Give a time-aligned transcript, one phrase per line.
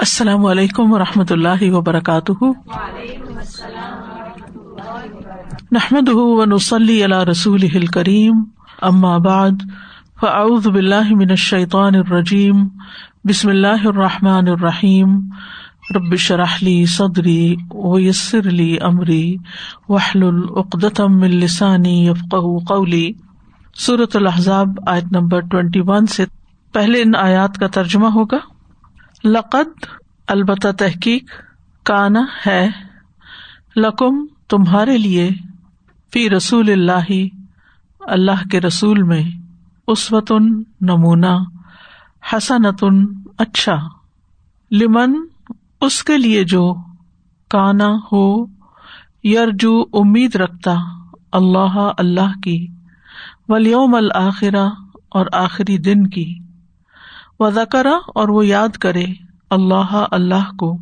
[0.00, 2.44] السلام علیکم و رحمۃ اللہ وبرکاتہ۔
[5.72, 6.08] نحمد
[6.72, 8.44] علی رسول کریم
[8.82, 9.62] ام آباد
[10.20, 12.68] فعز بلّہ من الشیطان الرجیم،
[13.24, 15.18] بسم اللہ الرحمٰن الرحیم۔
[15.96, 19.36] ربش رحلی صدری ویسر علی عمری
[19.88, 22.34] وحل العقدم السانی یفق
[22.68, 23.12] قولی۔
[23.74, 26.24] صورت الحضاب آیت نمبر ٹوینٹی ون سے
[26.72, 28.59] پہلے ان آیات کا ترجمہ ہوگا۔
[29.24, 29.86] لقد،
[30.28, 31.30] البتہ تحقیق
[31.82, 32.70] کانا ہے
[33.76, 35.28] لقم تمہارے لیے
[36.12, 37.10] فی رسول اللہ
[38.00, 39.22] اللہ کے رسول میں
[39.86, 40.46] اسوتن
[40.80, 41.36] نمونہ،
[42.32, 43.04] حسنتن
[43.38, 43.76] اچھا
[44.70, 45.14] لمن
[45.80, 46.74] اس کے لیے جو
[47.48, 48.46] کانا ہو،
[49.24, 50.74] یرجو امید رکھتا
[51.32, 52.66] اللہ اللہ کی
[53.48, 54.68] ولیوم الآخرہ
[55.08, 56.38] اور آخری دن کی۔
[57.40, 59.04] و ذکرا اور وہ یاد کرے
[59.50, 60.78] اللہ اللہ کو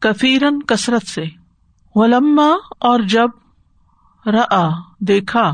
[0.00, 1.24] کثیرن کثرت سے۔
[1.94, 2.48] ولما
[2.80, 3.28] اور جب
[4.26, 4.38] ر
[5.00, 5.52] دیکھا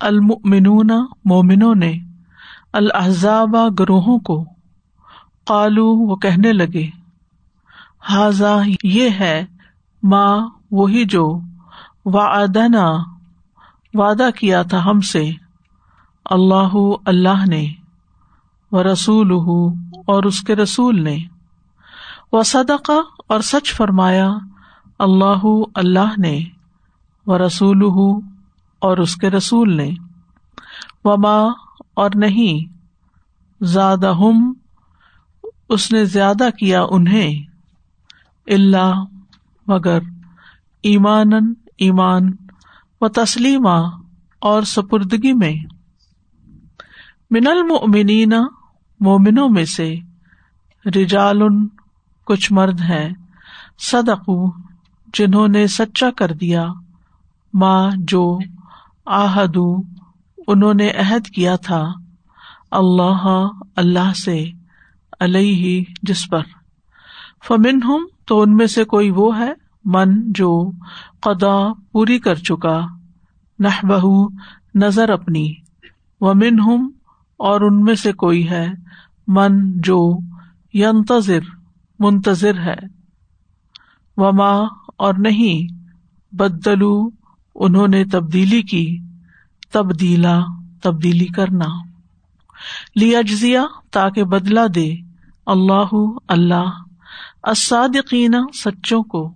[0.00, 0.90] المنون
[1.24, 1.92] مومنوں نے
[2.72, 4.44] الحضاب گروہوں کو
[5.44, 6.88] قالو، وہ کہنے لگے
[8.08, 9.46] حاضا یہ ہے
[10.02, 11.40] ماں وہی جو
[12.04, 12.92] وعدنا،
[13.94, 15.30] وعدہ کیا تھا ہم سے۔
[16.24, 17.66] اللہ اللہ نے
[18.72, 19.32] و رسول
[20.06, 21.18] اور اس کے رسول نے۔
[22.32, 22.92] وہ صدقہ
[23.28, 24.30] اور سچ فرمایا،
[24.98, 26.44] اللہ اللہ نے۔
[27.26, 27.84] و رسول
[28.78, 29.90] اور اس کے رسول نے۔
[31.04, 31.42] وما،
[31.94, 32.80] اور نہیں۔
[33.64, 34.52] زیادہ ہم
[35.68, 37.42] اس نے زیادہ کیا انہیں۔
[38.46, 38.94] اللہ
[39.66, 39.98] مگر
[40.82, 41.30] ایمان
[41.78, 42.32] ایمان
[43.00, 43.88] و تسلیمہ
[44.38, 45.54] اور سپردگی میں۔
[47.30, 48.32] من المؤمنین
[49.00, 49.94] مومنوں میں سے
[50.86, 51.42] رجال
[52.24, 53.10] کچھ مرد ہیں
[53.78, 54.50] صدقو
[55.14, 56.68] جنہوں نے سچا کر دیا
[57.54, 58.38] ماں جو
[59.06, 59.76] آہدو
[60.46, 61.92] انہوں نے عہد کیا تھا،
[62.70, 64.50] اللہ اللہ سے
[65.20, 66.42] علیہ جس پر۔
[67.48, 69.52] فمن ہم تو ان میں سے کوئی وہ ہے،
[69.84, 70.70] من جو
[71.20, 72.80] قدا پوری کر چکا
[73.58, 74.28] نہ بہ
[74.74, 75.52] نظر اپنی۔
[76.20, 76.90] ومن ہم
[77.40, 78.68] اور ان میں سے کوئی ہے
[79.26, 80.18] من جو
[80.74, 81.40] ینتظر،
[81.98, 82.76] منتظر ہے۔
[84.16, 84.58] وما،
[84.96, 85.74] اور نہیں،
[86.34, 87.10] بدلو،
[87.54, 88.98] انہوں نے تبدیلی کی۔
[89.72, 90.40] تبدیلا،
[90.82, 91.64] تبدیلی کرنا۔
[92.96, 94.94] لیا تاکہ بدلا دے۔
[95.46, 95.94] اللہ
[96.28, 96.70] اللہ
[97.42, 99.32] اسادقین سچوں کو۔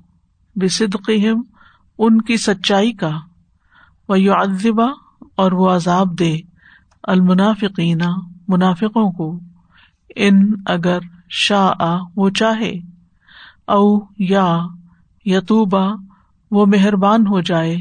[0.57, 1.43] بے صدقیم
[1.99, 3.11] ان کی سچائی کا۔
[4.09, 4.33] وہ یو
[5.37, 6.37] اور وہ عذاب دے۔
[7.09, 8.03] المنافقین،
[8.49, 9.41] منافقوں کو،
[10.17, 10.99] ان اگر
[11.29, 12.73] شاہ وہ چاہے،
[13.67, 14.59] او یا
[15.25, 15.87] یتوبا
[16.51, 17.77] وہ مہربان ہو جائے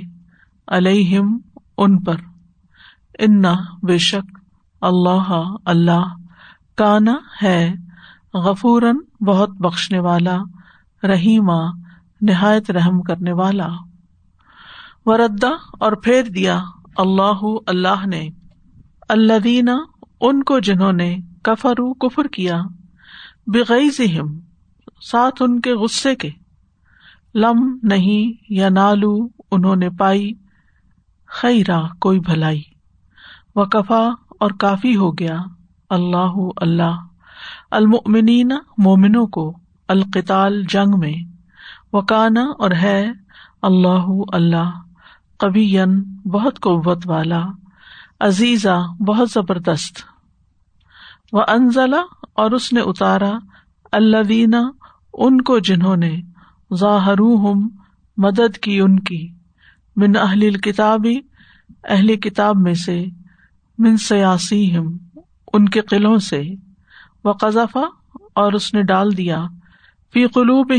[0.67, 1.38] الم
[1.78, 2.16] ان پر۔
[3.19, 4.38] انا بے شک
[4.81, 6.16] اللہ اللہ
[6.75, 7.73] کانا ہے
[8.33, 10.38] غفورن بہت بخشنے والا
[11.03, 11.72] رحیما
[12.22, 13.67] نہایت رحم کرنے والا۔
[15.06, 16.63] وردا اور پھیر دیا
[16.97, 18.29] اللہ اللہ نے۔
[19.13, 19.72] اللہ
[20.22, 22.62] ان کو جنہوں نے کفرو کفر کیا
[23.47, 24.01] بغیر
[25.01, 26.29] ساتھ ان کے غصے کے۔
[27.35, 30.34] لم، نہیں، یا نالو، انہوں نے پائی
[31.25, 32.62] خیرا کوئی بھلائی۔
[33.56, 34.07] و کفا
[34.40, 35.38] اور کافی ہو گیا۔
[35.90, 36.95] اللہ اللہ۔
[37.72, 39.57] المنین مومنوں کو
[39.88, 41.31] القتال جنگ میں۔
[41.94, 43.12] وکانا، اور ہے،
[43.62, 44.81] اللہ اللہ۔
[45.40, 45.78] کبھی
[46.25, 47.45] بہت قوت والا۔
[48.19, 50.00] عزیزا بہت زبردست۔
[51.31, 52.01] و انزلہ
[52.34, 53.31] اور اس نے اتارا
[53.91, 54.62] اللہ دینا
[55.13, 56.22] ان کو جنہوں نے
[56.75, 57.22] ظاہر
[58.18, 59.31] مدد کی ان کی۔
[59.96, 61.16] من اہل کتابی
[61.84, 63.06] اہل کتاب میں سے۔
[63.78, 64.78] من سیاسی
[65.53, 66.41] ان کے قلعوں سے۔
[67.24, 67.85] و قذفہ
[68.35, 69.45] اور اس نے ڈال دیا۔
[70.13, 70.72] فی قلوب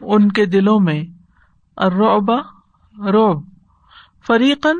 [0.00, 1.04] ان کے دلوں میں۔
[1.76, 2.36] روبا
[2.98, 3.44] روب
[4.26, 4.78] فریقن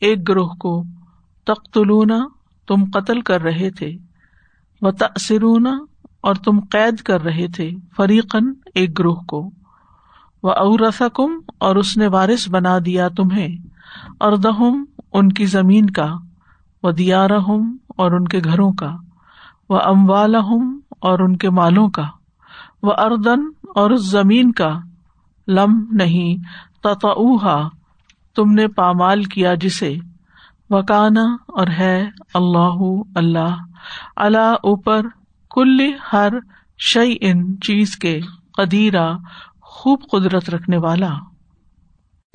[0.00, 0.84] ایک گروہ کو۔
[1.46, 2.18] تختلونا
[2.68, 3.96] تم قتل کر رہے تھے۔
[4.82, 5.66] و تأثرون
[6.20, 9.50] اور تم قید کر رہے تھے فریقن ایک گروہ کو۔
[10.42, 13.48] وہ اورسکم اور اس نے وارث بنا دیا تمہیں۔
[14.20, 16.14] اردہم، ان کی زمین کا۔
[16.82, 17.40] وہ دیارہ
[17.88, 18.96] اور ان کے گھروں کا۔
[19.68, 22.04] وہ اموال اور ان کے مالوں کا۔
[22.82, 23.40] وہ اردن
[23.74, 24.78] اور اس زمین کا۔
[25.48, 26.36] لم، نہیں
[26.82, 27.68] تتا
[28.36, 29.96] تم نے پامال کیا جسے۔
[30.70, 32.78] وکانا اور ہے اللہ
[33.14, 33.56] اللہ
[34.16, 35.02] اللہ اوپر
[35.50, 36.32] کل ہر
[36.78, 38.20] شعی ان چیز کے
[38.56, 39.12] قدیرہ
[39.62, 41.12] خوب قدرت رکھنے والا۔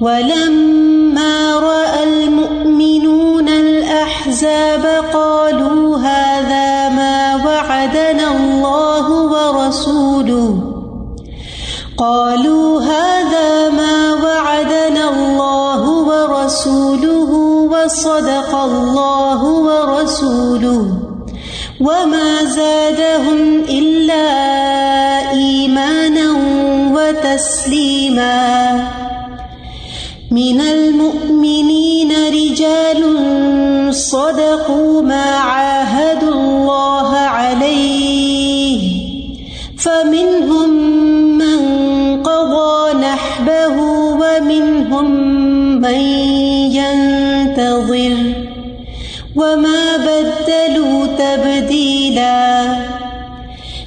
[0.00, 10.62] ولما رأى المؤمنون الأحزاب قالوا هذا ما وعدنا الله ورسوله.
[11.98, 17.30] قالوا هذا ما وعدنا الله ورسوله
[17.72, 20.86] وصدق الله ورسوله.
[21.80, 24.26] وما زادهم إلا
[25.30, 26.28] إيمانا
[26.94, 28.93] وتسليما.
[30.34, 33.00] من المؤمنين رجال
[33.94, 35.73] صدقوا ما عاهدوا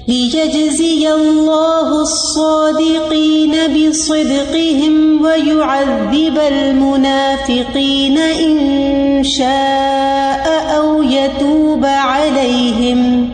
[0.07, 10.45] ليجزي الله الصادقين بصدقهم ويعذب المنافقين إن شاء
[10.77, 13.30] أو يتوب عليهم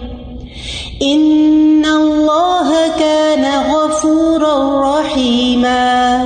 [1.01, 6.23] إن الله كان غفورا رحيما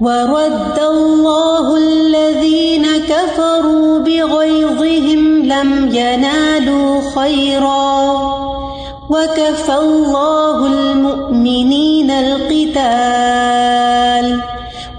[0.00, 8.59] ورد الله الذين كفروا بغيظهم لم ينالوا خيرا
[9.10, 13.50] وكفى الله المؤمنين القتال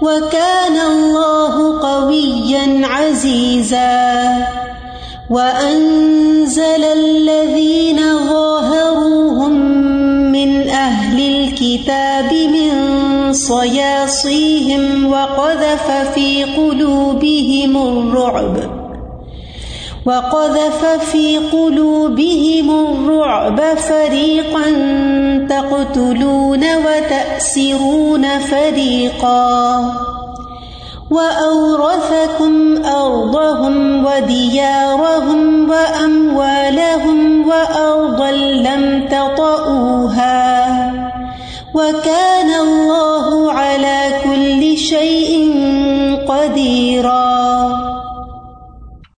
[0.02, 4.46] وكان الله قويا عزيزا
[5.30, 9.52] وأنزل الذين ظاهروهم
[10.32, 18.71] من أهل الكتاب من صياصيهم وقذف في قلوبهم الرعب
[20.06, 24.66] وقذف في قلوبهم الرعب فريقا
[25.50, 29.84] تقتلون وتأسرون فريقا
[31.10, 40.62] وأورثكم أرضهم وديارهم وأموالهم وأرضا لم تطئوها
[41.74, 42.11] وكان